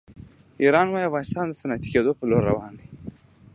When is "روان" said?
2.51-2.73